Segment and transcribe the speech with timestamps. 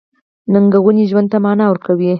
[0.53, 2.09] •ننګونې ژوند ته مانا ورکوي.